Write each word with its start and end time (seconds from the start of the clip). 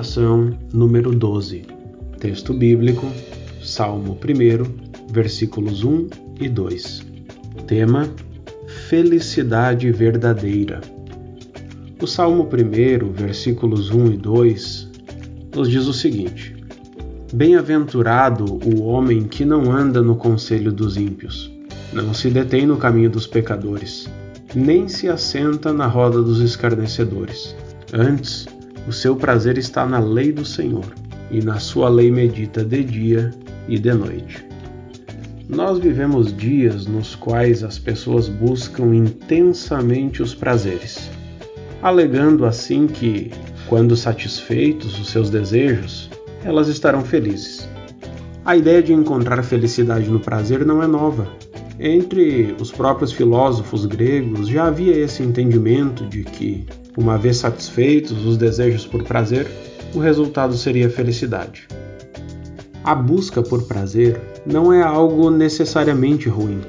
Meditação 0.00 0.56
número 0.72 1.14
12. 1.14 1.62
Texto 2.18 2.54
bíblico, 2.54 3.06
Salmo 3.62 4.16
1, 4.16 5.12
versículos 5.12 5.84
1 5.84 6.08
e 6.40 6.48
2. 6.48 7.06
Tema: 7.66 8.08
Felicidade 8.88 9.92
verdadeira. 9.92 10.80
O 12.00 12.06
Salmo 12.06 12.44
1, 12.44 13.12
versículos 13.12 13.90
1 13.90 14.12
e 14.12 14.16
2 14.16 14.88
nos 15.54 15.68
diz 15.68 15.86
o 15.86 15.92
seguinte: 15.92 16.56
Bem-aventurado 17.34 18.58
o 18.64 18.84
homem 18.84 19.24
que 19.24 19.44
não 19.44 19.70
anda 19.70 20.00
no 20.00 20.16
conselho 20.16 20.72
dos 20.72 20.96
ímpios, 20.96 21.52
não 21.92 22.14
se 22.14 22.30
detém 22.30 22.64
no 22.64 22.78
caminho 22.78 23.10
dos 23.10 23.26
pecadores, 23.26 24.08
nem 24.54 24.88
se 24.88 25.08
assenta 25.08 25.74
na 25.74 25.86
roda 25.86 26.22
dos 26.22 26.40
escarnecedores. 26.40 27.54
Antes, 27.92 28.46
o 28.86 28.92
seu 28.92 29.16
prazer 29.16 29.58
está 29.58 29.86
na 29.86 29.98
lei 29.98 30.32
do 30.32 30.44
Senhor, 30.44 30.86
e 31.30 31.40
na 31.42 31.58
sua 31.58 31.88
lei 31.88 32.10
medita 32.10 32.64
de 32.64 32.82
dia 32.82 33.30
e 33.68 33.78
de 33.78 33.92
noite. 33.92 34.44
Nós 35.48 35.78
vivemos 35.78 36.36
dias 36.36 36.86
nos 36.86 37.14
quais 37.14 37.64
as 37.64 37.78
pessoas 37.78 38.28
buscam 38.28 38.94
intensamente 38.94 40.22
os 40.22 40.34
prazeres, 40.34 41.10
alegando 41.82 42.44
assim 42.44 42.86
que, 42.86 43.30
quando 43.68 43.96
satisfeitos 43.96 44.98
os 44.98 45.10
seus 45.10 45.30
desejos, 45.30 46.08
elas 46.44 46.68
estarão 46.68 47.04
felizes. 47.04 47.68
A 48.44 48.56
ideia 48.56 48.82
de 48.82 48.92
encontrar 48.92 49.42
felicidade 49.42 50.08
no 50.08 50.20
prazer 50.20 50.64
não 50.64 50.82
é 50.82 50.86
nova. 50.86 51.28
Entre 51.78 52.54
os 52.60 52.70
próprios 52.70 53.12
filósofos 53.12 53.86
gregos 53.86 54.48
já 54.48 54.66
havia 54.66 54.96
esse 54.96 55.22
entendimento 55.22 56.06
de 56.06 56.24
que 56.24 56.66
uma 56.96 57.16
vez 57.16 57.38
satisfeitos 57.38 58.24
os 58.24 58.36
desejos 58.36 58.86
por 58.86 59.04
prazer, 59.04 59.46
o 59.94 59.98
resultado 59.98 60.56
seria 60.56 60.90
felicidade. 60.90 61.66
A 62.82 62.94
busca 62.94 63.42
por 63.42 63.64
prazer 63.64 64.20
não 64.46 64.72
é 64.72 64.82
algo 64.82 65.30
necessariamente 65.30 66.28
ruim. 66.28 66.60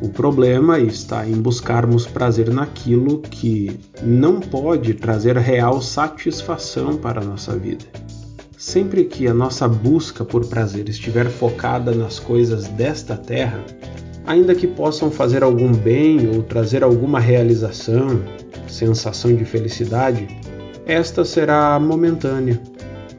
O 0.00 0.08
problema 0.08 0.78
está 0.78 1.26
em 1.26 1.34
buscarmos 1.34 2.06
prazer 2.06 2.52
naquilo 2.52 3.20
que 3.20 3.80
não 4.02 4.40
pode 4.40 4.94
trazer 4.94 5.36
real 5.38 5.80
satisfação 5.80 6.96
para 6.96 7.20
a 7.20 7.24
nossa 7.24 7.56
vida. 7.56 7.84
Sempre 8.58 9.04
que 9.04 9.26
a 9.26 9.34
nossa 9.34 9.66
busca 9.66 10.24
por 10.24 10.46
prazer 10.46 10.88
estiver 10.88 11.28
focada 11.28 11.92
nas 11.92 12.18
coisas 12.18 12.68
desta 12.68 13.16
terra, 13.16 13.64
ainda 14.26 14.54
que 14.54 14.66
possam 14.66 15.10
fazer 15.10 15.42
algum 15.42 15.72
bem 15.72 16.28
ou 16.28 16.42
trazer 16.42 16.82
alguma 16.82 17.20
realização, 17.20 18.20
sensação 18.66 19.34
de 19.34 19.44
felicidade, 19.44 20.26
esta 20.84 21.24
será 21.24 21.78
momentânea. 21.78 22.60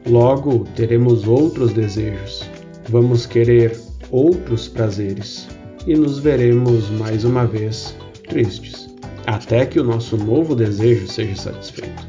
Logo 0.06 0.64
teremos 0.76 1.26
outros 1.26 1.72
desejos, 1.72 2.48
vamos 2.88 3.26
querer 3.26 3.78
outros 4.10 4.68
prazeres 4.68 5.48
e 5.86 5.94
nos 5.94 6.18
veremos 6.18 6.90
mais 6.90 7.24
uma 7.24 7.46
vez 7.46 7.96
tristes, 8.28 8.88
até 9.26 9.66
que 9.66 9.80
o 9.80 9.84
nosso 9.84 10.16
novo 10.16 10.54
desejo 10.54 11.06
seja 11.08 11.34
satisfeito. 11.34 12.06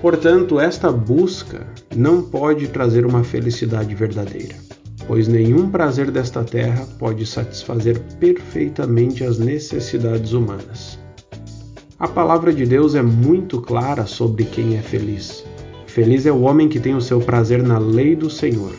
Portanto, 0.00 0.60
esta 0.60 0.92
busca 0.92 1.66
não 1.94 2.22
pode 2.22 2.68
trazer 2.68 3.06
uma 3.06 3.24
felicidade 3.24 3.94
verdadeira, 3.94 4.54
pois 5.06 5.28
nenhum 5.28 5.70
prazer 5.70 6.10
desta 6.10 6.42
terra 6.42 6.86
pode 6.98 7.26
satisfazer 7.26 7.98
perfeitamente 8.18 9.24
as 9.24 9.38
necessidades 9.38 10.32
humanas. 10.32 10.98
A 11.98 12.08
palavra 12.08 12.52
de 12.52 12.66
Deus 12.66 12.94
é 12.94 13.02
muito 13.02 13.60
clara 13.60 14.06
sobre 14.06 14.44
quem 14.44 14.76
é 14.76 14.82
feliz. 14.82 15.44
Feliz 15.86 16.26
é 16.26 16.32
o 16.32 16.40
homem 16.40 16.68
que 16.68 16.80
tem 16.80 16.94
o 16.94 17.00
seu 17.00 17.20
prazer 17.20 17.62
na 17.62 17.78
lei 17.78 18.16
do 18.16 18.28
Senhor. 18.28 18.72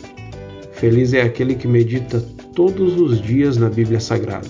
Feliz 0.74 1.14
é 1.14 1.22
aquele 1.22 1.56
que 1.56 1.68
medita 1.68 2.20
todos 2.54 3.00
os 3.00 3.22
dias 3.22 3.58
na 3.58 3.70
Bíblia 3.70 4.00
Sagrada. 4.00 4.50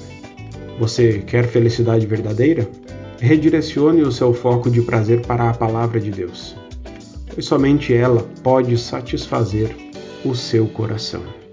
Você 0.80 1.20
quer 1.20 1.48
felicidade 1.48 2.06
verdadeira? 2.06 2.68
Redirecione 3.20 4.02
o 4.02 4.12
seu 4.12 4.34
foco 4.34 4.70
de 4.70 4.82
prazer 4.82 5.22
para 5.26 5.50
a 5.50 5.54
palavra 5.54 6.00
de 6.00 6.12
Deus, 6.12 6.56
pois 7.34 7.46
somente 7.46 7.94
ela 7.94 8.26
pode 8.44 8.78
satisfazer 8.78 9.76
o 10.26 10.36
seu 10.36 10.68
coração. 10.68 11.45